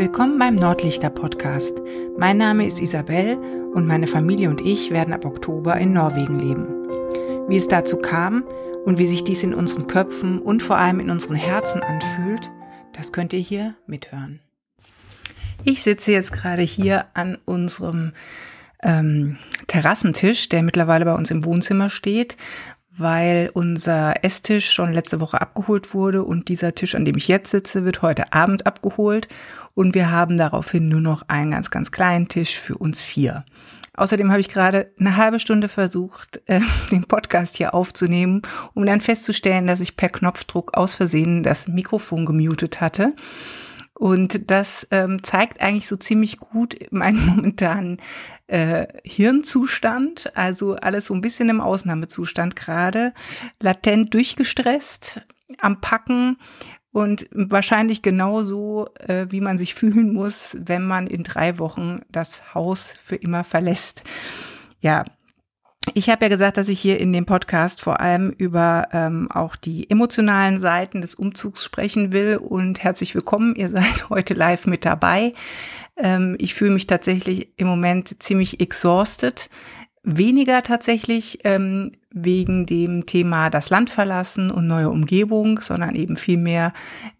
[0.00, 1.74] Willkommen beim Nordlichter Podcast.
[2.16, 3.36] Mein Name ist Isabel
[3.74, 7.48] und meine Familie und ich werden ab Oktober in Norwegen leben.
[7.50, 8.44] Wie es dazu kam
[8.86, 12.50] und wie sich dies in unseren Köpfen und vor allem in unseren Herzen anfühlt,
[12.94, 14.40] das könnt ihr hier mithören.
[15.64, 18.14] Ich sitze jetzt gerade hier an unserem
[18.82, 19.36] ähm,
[19.66, 22.38] Terrassentisch, der mittlerweile bei uns im Wohnzimmer steht,
[22.96, 27.50] weil unser Esstisch schon letzte Woche abgeholt wurde und dieser Tisch, an dem ich jetzt
[27.50, 29.28] sitze, wird heute Abend abgeholt
[29.74, 33.44] und wir haben daraufhin nur noch einen ganz, ganz kleinen Tisch für uns vier.
[33.94, 38.42] Außerdem habe ich gerade eine halbe Stunde versucht, äh, den Podcast hier aufzunehmen,
[38.74, 43.14] um dann festzustellen, dass ich per Knopfdruck aus Versehen das Mikrofon gemutet hatte.
[44.00, 47.98] Und das ähm, zeigt eigentlich so ziemlich gut meinen momentanen
[48.46, 50.34] äh, Hirnzustand.
[50.34, 53.12] Also alles so ein bisschen im Ausnahmezustand gerade.
[53.60, 55.20] Latent durchgestresst,
[55.58, 56.38] am Packen
[56.92, 62.54] und wahrscheinlich genauso, äh, wie man sich fühlen muss, wenn man in drei Wochen das
[62.54, 64.02] Haus für immer verlässt.
[64.80, 65.04] Ja,
[65.94, 69.56] ich habe ja gesagt, dass ich hier in dem Podcast vor allem über ähm, auch
[69.56, 72.36] die emotionalen Seiten des Umzugs sprechen will.
[72.36, 75.32] Und herzlich willkommen, ihr seid heute live mit dabei.
[75.96, 79.48] Ähm, ich fühle mich tatsächlich im Moment ziemlich exhausted.
[80.02, 86.38] Weniger tatsächlich ähm, wegen dem Thema das Land verlassen und neue Umgebung, sondern eben viel
[86.38, 86.72] mehr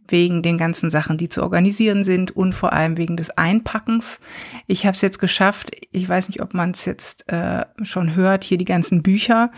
[0.08, 4.18] wegen den ganzen Sachen, die zu organisieren sind und vor allem wegen des Einpackens.
[4.66, 8.44] Ich habe es jetzt geschafft, ich weiß nicht, ob man es jetzt äh, schon hört,
[8.44, 9.50] hier die ganzen Bücher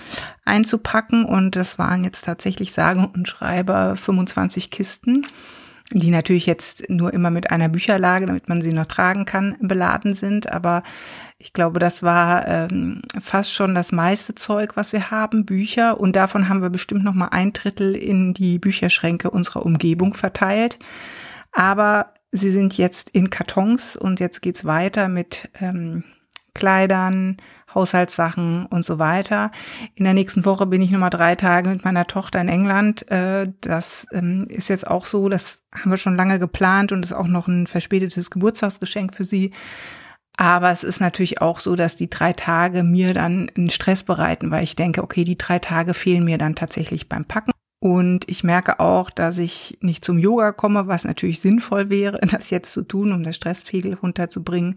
[0.44, 5.24] einzupacken und das waren jetzt tatsächlich sage und schreiber 25 Kisten
[5.94, 10.14] die natürlich jetzt nur immer mit einer Bücherlage, damit man sie noch tragen kann, beladen
[10.14, 10.50] sind.
[10.50, 10.82] Aber
[11.38, 16.00] ich glaube, das war ähm, fast schon das meiste Zeug, was wir haben, Bücher.
[16.00, 20.78] Und davon haben wir bestimmt noch mal ein Drittel in die Bücherschränke unserer Umgebung verteilt.
[21.52, 26.04] Aber sie sind jetzt in Kartons und jetzt geht's weiter mit ähm,
[26.62, 27.38] Kleidern,
[27.74, 29.50] Haushaltssachen und so weiter.
[29.96, 33.10] In der nächsten Woche bin ich nochmal drei Tage mit meiner Tochter in England.
[33.10, 37.14] Äh, das ähm, ist jetzt auch so, das haben wir schon lange geplant und ist
[37.14, 39.50] auch noch ein verspätetes Geburtstagsgeschenk für sie.
[40.36, 44.52] Aber es ist natürlich auch so, dass die drei Tage mir dann einen Stress bereiten,
[44.52, 47.50] weil ich denke, okay, die drei Tage fehlen mir dann tatsächlich beim Packen.
[47.80, 52.50] Und ich merke auch, dass ich nicht zum Yoga komme, was natürlich sinnvoll wäre, das
[52.50, 54.76] jetzt zu tun, um das Stresspegel runterzubringen.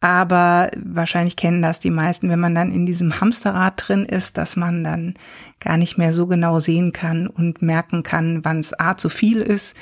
[0.00, 4.56] Aber wahrscheinlich kennen das die meisten, wenn man dann in diesem Hamsterrad drin ist, dass
[4.56, 5.14] man dann
[5.60, 9.40] gar nicht mehr so genau sehen kann und merken kann, wann es A zu viel
[9.42, 9.76] ist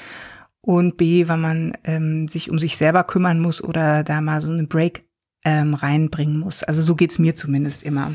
[0.60, 4.50] und B, wann man ähm, sich um sich selber kümmern muss oder da mal so
[4.50, 5.04] einen Break
[5.44, 6.64] ähm, reinbringen muss.
[6.64, 8.12] Also so geht's mir zumindest immer.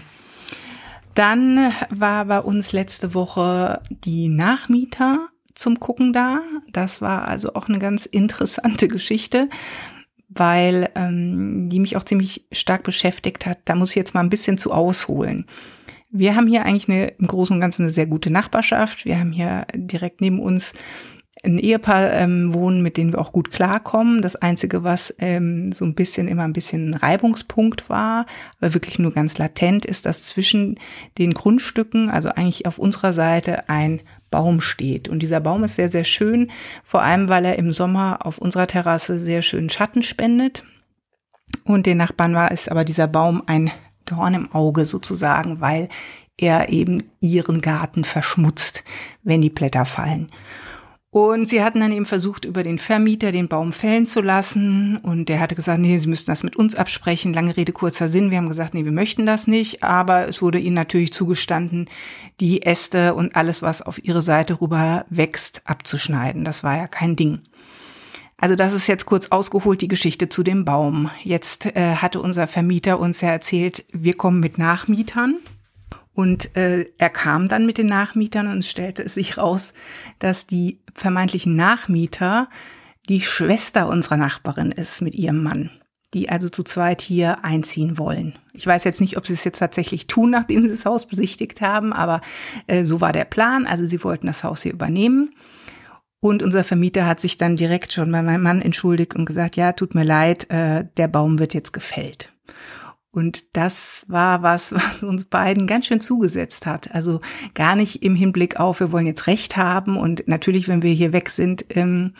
[1.16, 6.42] Dann war bei uns letzte Woche die Nachmieter zum Gucken da.
[6.72, 9.48] Das war also auch eine ganz interessante Geschichte
[10.36, 13.60] weil ähm, die mich auch ziemlich stark beschäftigt hat.
[13.66, 15.46] Da muss ich jetzt mal ein bisschen zu ausholen.
[16.10, 19.06] Wir haben hier eigentlich eine, im Großen und Ganzen eine sehr gute Nachbarschaft.
[19.06, 20.74] Wir haben hier direkt neben uns
[21.44, 24.22] ein Ehepaar ähm, wohnen, mit denen wir auch gut klarkommen.
[24.22, 28.26] Das Einzige, was ähm, so ein bisschen immer ein bisschen ein Reibungspunkt war,
[28.62, 30.80] aber wirklich nur ganz latent, ist, dass zwischen
[31.18, 34.02] den Grundstücken, also eigentlich auf unserer Seite, ein
[34.34, 35.08] Baum steht.
[35.08, 36.50] Und dieser Baum ist sehr, sehr schön,
[36.84, 40.64] vor allem weil er im Sommer auf unserer Terrasse sehr schön Schatten spendet.
[41.66, 43.70] Und den Nachbarn war es aber dieser Baum ein
[44.06, 45.88] Dorn im Auge sozusagen, weil
[46.36, 48.84] er eben ihren Garten verschmutzt,
[49.22, 50.32] wenn die Blätter fallen.
[51.14, 54.98] Und sie hatten dann eben versucht, über den Vermieter den Baum fällen zu lassen.
[54.98, 57.34] Und der hatte gesagt, nee, sie müssten das mit uns absprechen.
[57.34, 58.32] Lange Rede, kurzer Sinn.
[58.32, 59.84] Wir haben gesagt, nee, wir möchten das nicht.
[59.84, 61.88] Aber es wurde ihnen natürlich zugestanden,
[62.40, 66.46] die Äste und alles, was auf ihre Seite rüber wächst, abzuschneiden.
[66.46, 67.42] Das war ja kein Ding.
[68.38, 71.12] Also das ist jetzt kurz ausgeholt die Geschichte zu dem Baum.
[71.24, 75.36] Jetzt äh, hatte unser Vermieter uns ja erzählt, wir kommen mit Nachmietern.
[76.14, 79.74] Und äh, er kam dann mit den Nachmietern und stellte es sich raus,
[80.20, 82.50] dass die vermeintlichen Nachmieter
[83.10, 85.72] die Schwester unserer Nachbarin ist mit ihrem Mann,
[86.14, 88.38] die also zu zweit hier einziehen wollen.
[88.54, 91.62] Ich weiß jetzt nicht, ob sie es jetzt tatsächlich tun, nachdem sie das Haus besichtigt
[91.62, 92.22] haben, aber
[92.68, 93.66] äh, so war der Plan.
[93.66, 95.34] Also sie wollten das Haus hier übernehmen.
[96.20, 99.74] Und unser Vermieter hat sich dann direkt schon bei meinem Mann entschuldigt und gesagt, ja,
[99.74, 102.32] tut mir leid, äh, der Baum wird jetzt gefällt.
[103.14, 106.94] Und das war was, was uns beiden ganz schön zugesetzt hat.
[106.94, 107.22] Also
[107.54, 109.96] gar nicht im Hinblick auf, wir wollen jetzt Recht haben.
[109.96, 112.16] Und natürlich, wenn wir hier weg sind, ähm,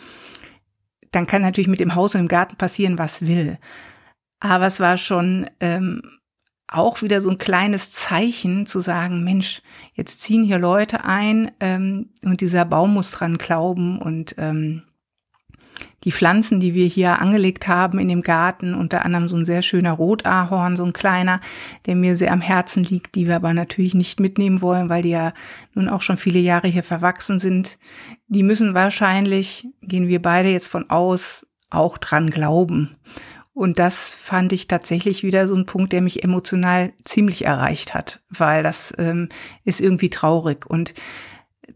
[1.10, 3.58] dann kann natürlich mit dem Haus und dem Garten passieren, was will.
[4.40, 6.02] Aber es war schon ähm,
[6.68, 9.62] auch wieder so ein kleines Zeichen zu sagen, Mensch,
[9.94, 14.82] jetzt ziehen hier Leute ein ähm, und dieser Baum muss dran glauben und ähm,
[16.04, 19.62] die Pflanzen, die wir hier angelegt haben in dem Garten, unter anderem so ein sehr
[19.62, 21.40] schöner Rotahorn, so ein kleiner,
[21.86, 25.10] der mir sehr am Herzen liegt, die wir aber natürlich nicht mitnehmen wollen, weil die
[25.10, 25.32] ja
[25.74, 27.78] nun auch schon viele Jahre hier verwachsen sind.
[28.28, 32.96] Die müssen wahrscheinlich, gehen wir beide jetzt von aus, auch dran glauben.
[33.54, 38.20] Und das fand ich tatsächlich wieder so ein Punkt, der mich emotional ziemlich erreicht hat,
[38.28, 39.28] weil das ähm,
[39.64, 40.66] ist irgendwie traurig.
[40.66, 40.92] Und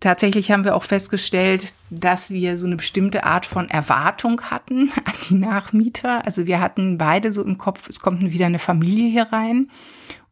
[0.00, 5.14] tatsächlich haben wir auch festgestellt, dass wir so eine bestimmte Art von Erwartung hatten an
[5.28, 6.24] die Nachmieter.
[6.26, 9.70] Also wir hatten beide so im Kopf, es kommt wieder eine Familie hier rein.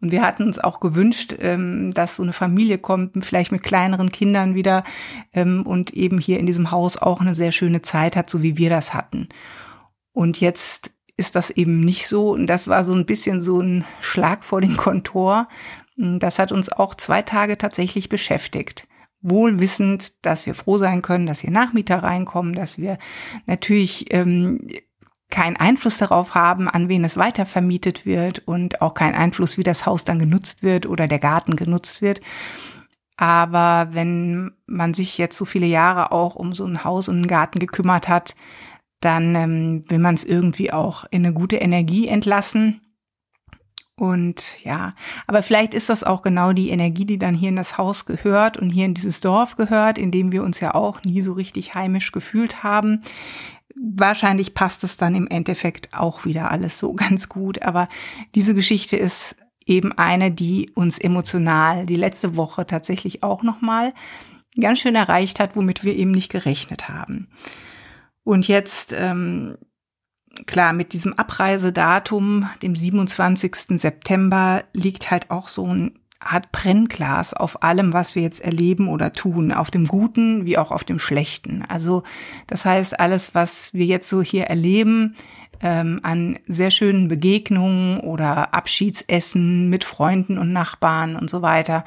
[0.00, 4.12] Und wir hatten uns auch gewünscht, ähm, dass so eine Familie kommt, vielleicht mit kleineren
[4.12, 4.84] Kindern wieder
[5.32, 8.58] ähm, und eben hier in diesem Haus auch eine sehr schöne Zeit hat, so wie
[8.58, 9.28] wir das hatten.
[10.12, 12.30] Und jetzt ist das eben nicht so.
[12.30, 15.48] Und das war so ein bisschen so ein Schlag vor den Kontor.
[15.96, 18.86] Das hat uns auch zwei Tage tatsächlich beschäftigt
[19.28, 22.99] wohl wissend, dass wir froh sein können, dass hier Nachmieter reinkommen, dass wir
[23.46, 24.69] natürlich ähm,
[25.31, 29.64] keinen Einfluss darauf haben, an wen es weiter vermietet wird und auch keinen Einfluss, wie
[29.64, 32.20] das Haus dann genutzt wird oder der Garten genutzt wird.
[33.17, 37.26] Aber wenn man sich jetzt so viele Jahre auch um so ein Haus und einen
[37.26, 38.34] Garten gekümmert hat,
[39.00, 42.81] dann ähm, will man es irgendwie auch in eine gute Energie entlassen.
[43.98, 44.94] Und ja,
[45.26, 48.58] aber vielleicht ist das auch genau die Energie, die dann hier in das Haus gehört
[48.58, 51.75] und hier in dieses Dorf gehört, in dem wir uns ja auch nie so richtig
[51.75, 53.00] heimisch gefühlt haben.
[53.75, 57.62] Wahrscheinlich passt es dann im Endeffekt auch wieder alles so ganz gut.
[57.62, 57.88] Aber
[58.34, 59.34] diese Geschichte ist
[59.64, 63.94] eben eine, die uns emotional die letzte Woche tatsächlich auch nochmal
[64.60, 67.28] ganz schön erreicht hat, womit wir eben nicht gerechnet haben.
[68.25, 69.56] Und jetzt ähm,
[70.46, 73.80] klar, mit diesem Abreisedatum, dem 27.
[73.80, 79.12] September, liegt halt auch so ein Art Brennglas auf allem, was wir jetzt erleben oder
[79.12, 81.64] tun, auf dem Guten wie auch auf dem Schlechten.
[81.68, 82.02] Also
[82.46, 85.16] das heißt, alles, was wir jetzt so hier erleben,
[85.60, 91.84] ähm, an sehr schönen Begegnungen oder Abschiedsessen mit Freunden und Nachbarn und so weiter,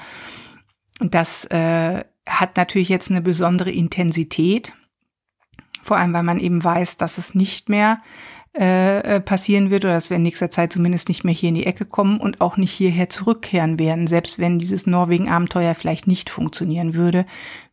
[1.00, 4.74] das äh, hat natürlich jetzt eine besondere Intensität.
[5.82, 8.02] Vor allem, weil man eben weiß, dass es nicht mehr
[8.58, 11.56] äh, äh, passieren wird oder dass wir in nächster Zeit zumindest nicht mehr hier in
[11.56, 14.08] die Ecke kommen und auch nicht hierher zurückkehren werden.
[14.08, 17.26] Selbst wenn dieses Norwegen-Abenteuer vielleicht nicht funktionieren würde,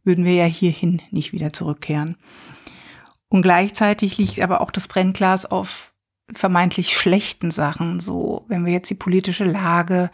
[0.05, 2.17] würden wir ja hierhin nicht wieder zurückkehren.
[3.29, 5.95] Und gleichzeitig liegt aber auch das Brennglas auf
[6.33, 8.01] vermeintlich schlechten Sachen.
[8.01, 10.11] So, wenn wir jetzt die politische Lage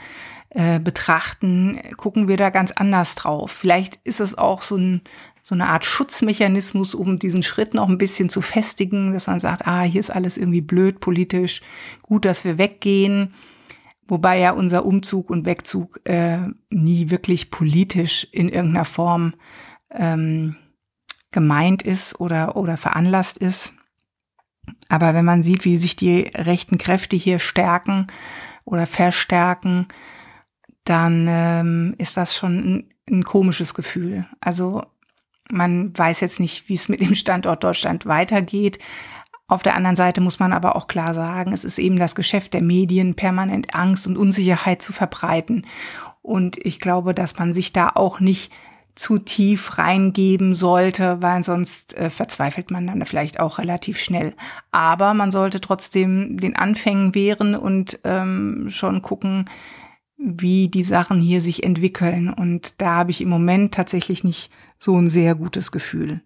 [0.50, 3.50] äh, betrachten, gucken wir da ganz anders drauf.
[3.50, 5.00] Vielleicht ist es auch so ein
[5.42, 9.66] so eine Art Schutzmechanismus, um diesen Schritt noch ein bisschen zu festigen, dass man sagt,
[9.66, 11.62] ah, hier ist alles irgendwie blöd politisch,
[12.02, 13.34] gut, dass wir weggehen.
[14.06, 16.38] Wobei ja unser Umzug und Wegzug äh,
[16.70, 19.34] nie wirklich politisch in irgendeiner Form
[19.90, 20.56] ähm,
[21.32, 23.74] gemeint ist oder, oder veranlasst ist.
[24.88, 28.06] Aber wenn man sieht, wie sich die rechten Kräfte hier stärken
[28.64, 29.88] oder verstärken,
[30.84, 34.26] dann ähm, ist das schon ein, ein komisches Gefühl.
[34.40, 34.84] Also
[35.52, 38.78] man weiß jetzt nicht, wie es mit dem Standort Deutschland weitergeht.
[39.48, 42.54] Auf der anderen Seite muss man aber auch klar sagen, es ist eben das Geschäft
[42.54, 45.66] der Medien, permanent Angst und Unsicherheit zu verbreiten.
[46.22, 48.50] Und ich glaube, dass man sich da auch nicht
[48.94, 54.34] zu tief reingeben sollte, weil sonst äh, verzweifelt man dann vielleicht auch relativ schnell.
[54.70, 59.46] Aber man sollte trotzdem den Anfängen wehren und ähm, schon gucken,
[60.16, 62.30] wie die Sachen hier sich entwickeln.
[62.30, 64.50] Und da habe ich im Moment tatsächlich nicht
[64.82, 66.22] so ein sehr gutes Gefühl.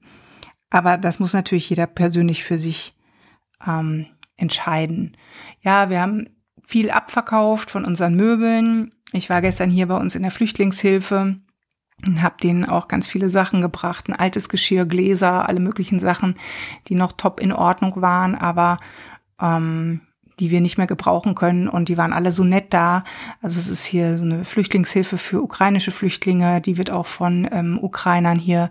[0.71, 2.97] Aber das muss natürlich jeder persönlich für sich
[3.67, 4.07] ähm,
[4.39, 5.15] entscheiden.
[5.61, 6.31] Ja, wir haben
[6.67, 8.93] viel abverkauft von unseren Möbeln.
[9.13, 11.37] Ich war gestern hier bei uns in der Flüchtlingshilfe
[12.07, 14.09] und habe denen auch ganz viele Sachen gebracht.
[14.09, 16.35] Ein altes Geschirr, Gläser, alle möglichen Sachen,
[16.89, 18.79] die noch top in Ordnung waren, aber
[19.39, 20.01] ähm,
[20.39, 23.05] die wir nicht mehr gebrauchen können und die waren alle so nett da.
[23.41, 27.79] Also es ist hier so eine Flüchtlingshilfe für ukrainische Flüchtlinge, die wird auch von ähm,
[27.81, 28.71] Ukrainern hier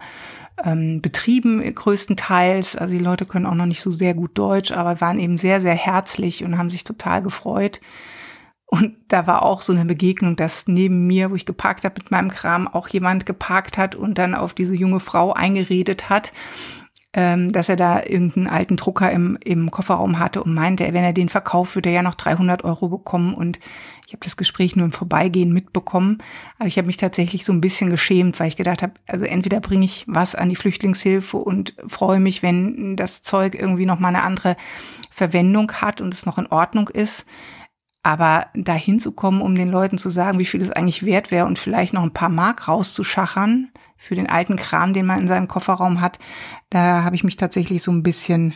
[0.64, 2.76] ähm, betrieben größtenteils.
[2.76, 5.62] Also die Leute können auch noch nicht so sehr gut Deutsch, aber waren eben sehr,
[5.62, 7.82] sehr herzlich und haben sich total gefreut.
[8.68, 12.12] Und da war auch so eine Begegnung, dass neben mir, wo ich geparkt habe mit
[12.12, 16.32] meinem Kram, auch jemand geparkt hat und dann auf diese junge Frau eingeredet hat
[17.18, 21.14] ähm, dass er da irgendeinen alten Drucker im, im Kofferraum hatte und meinte, wenn er
[21.14, 23.34] den verkauft, würde er ja noch 300 Euro bekommen.
[23.34, 23.58] Und
[24.06, 26.18] ich habe das Gespräch nur im Vorbeigehen mitbekommen.
[26.60, 29.62] Aber ich habe mich tatsächlich so ein bisschen geschämt, weil ich gedacht habe, also entweder
[29.62, 34.10] bringe ich was an die Flüchtlingshilfe und freue mich, wenn das Zeug irgendwie noch mal
[34.10, 34.58] eine andere
[35.10, 37.26] Verwendung hat und es noch in Ordnung ist.
[38.04, 41.46] Aber dahin zu kommen, um den Leuten zu sagen, wie viel es eigentlich wert wäre
[41.46, 45.48] und vielleicht noch ein paar Mark rauszuschachern für den alten Kram, den man in seinem
[45.48, 46.20] Kofferraum hat,
[46.70, 48.54] da habe ich mich tatsächlich so ein bisschen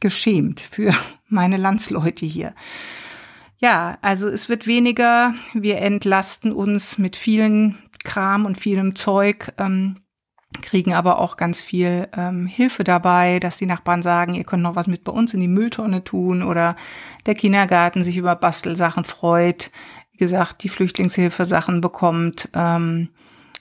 [0.00, 0.94] geschämt für
[1.28, 2.54] meine Landsleute hier.
[3.58, 5.34] Ja, also es wird weniger.
[5.54, 9.52] Wir entlasten uns mit vielen Kram und vielem Zeug.
[9.58, 9.96] Ähm,
[10.62, 14.76] kriegen aber auch ganz viel ähm, Hilfe dabei, dass die Nachbarn sagen, ihr könnt noch
[14.76, 16.76] was mit bei uns in die Mülltonne tun oder
[17.26, 19.70] der Kindergarten sich über Bastelsachen freut,
[20.12, 22.48] wie gesagt, die Flüchtlingshilfe Sachen bekommt.
[22.54, 23.08] Ähm,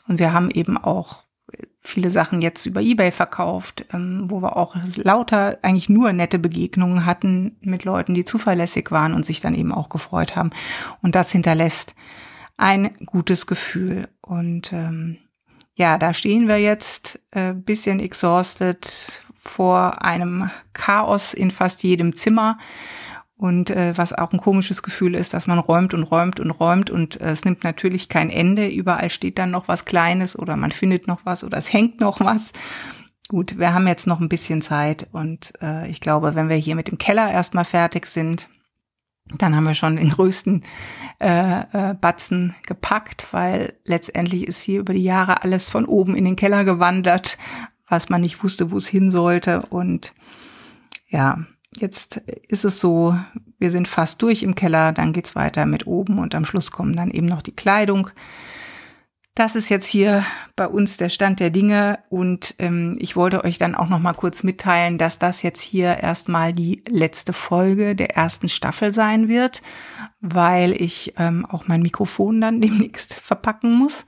[0.08, 1.24] und wir haben eben auch
[1.82, 7.06] viele Sachen jetzt über eBay verkauft, ähm, wo wir auch lauter eigentlich nur nette Begegnungen
[7.06, 10.52] hatten mit Leuten, die zuverlässig waren und sich dann eben auch gefreut haben.
[11.02, 11.94] Und das hinterlässt
[12.58, 14.08] ein gutes Gefühl.
[14.22, 15.18] Und ähm,
[15.76, 22.58] ja, da stehen wir jetzt äh, bisschen exhausted vor einem Chaos in fast jedem Zimmer.
[23.36, 26.90] Und äh, was auch ein komisches Gefühl ist, dass man räumt und räumt und räumt
[26.90, 28.68] und äh, es nimmt natürlich kein Ende.
[28.68, 32.20] Überall steht dann noch was Kleines oder man findet noch was oder es hängt noch
[32.20, 32.52] was.
[33.30, 36.76] Gut, wir haben jetzt noch ein bisschen Zeit und äh, ich glaube, wenn wir hier
[36.76, 38.48] mit dem Keller erstmal fertig sind,
[39.38, 40.64] dann haben wir schon den größten
[41.20, 46.26] äh, äh, Batzen gepackt, weil letztendlich ist hier über die Jahre alles von oben in
[46.26, 47.38] den Keller gewandert,
[47.88, 49.66] was man nicht wusste, wo es hin sollte.
[49.68, 50.14] Und
[51.08, 51.46] ja,
[51.78, 53.18] jetzt ist es so,
[53.60, 56.96] wir sind fast durch im Keller, dann geht's weiter mit oben und am Schluss kommen
[56.96, 58.10] dann eben noch die Kleidung.
[59.36, 60.24] Das ist jetzt hier
[60.56, 64.14] bei uns der Stand der Dinge und ähm, ich wollte euch dann auch noch mal
[64.14, 69.64] kurz mitteilen, dass das jetzt hier erstmal die letzte Folge der ersten Staffel sein wird,
[70.22, 74.06] weil ich ähm, auch mein Mikrofon dann demnächst verpacken muss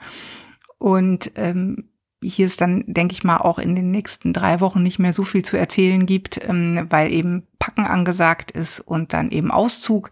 [0.77, 1.89] und ähm,
[2.23, 5.23] hier ist dann, denke ich mal, auch in den nächsten drei Wochen nicht mehr so
[5.23, 10.09] viel zu erzählen gibt, ähm, weil eben Packen angesagt ist und dann eben Auszug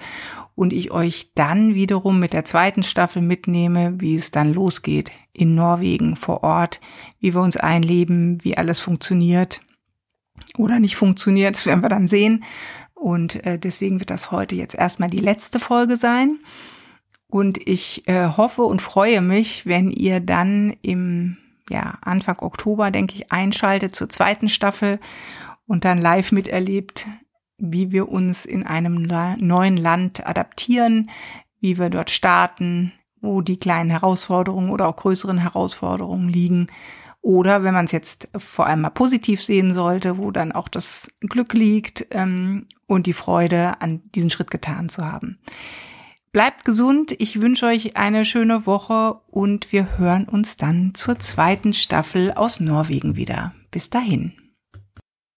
[0.55, 5.55] und ich euch dann wiederum mit der zweiten Staffel mitnehme, wie es dann losgeht in
[5.55, 6.79] Norwegen vor Ort,
[7.19, 9.62] wie wir uns einleben, wie alles funktioniert
[10.57, 12.43] oder nicht funktioniert, das werden wir dann sehen.
[12.93, 16.39] Und äh, deswegen wird das heute jetzt erstmal die letzte Folge sein.
[17.27, 21.38] Und ich äh, hoffe und freue mich, wenn ihr dann im
[21.70, 25.00] ja, Anfang Oktober, denke ich, einschaltet zur zweiten Staffel
[25.65, 27.08] und dann live miterlebt,
[27.58, 31.10] wie wir uns in einem neuen Land adaptieren,
[31.60, 32.91] wie wir dort starten,
[33.22, 36.67] wo die kleinen Herausforderungen oder auch größeren Herausforderungen liegen.
[37.22, 41.10] Oder wenn man es jetzt vor allem mal positiv sehen sollte, wo dann auch das
[41.22, 45.39] Glück liegt ähm, und die Freude, an diesen Schritt getan zu haben.
[46.33, 51.73] Bleibt gesund, ich wünsche euch eine schöne Woche und wir hören uns dann zur zweiten
[51.73, 53.53] Staffel aus Norwegen wieder.
[53.69, 54.33] Bis dahin.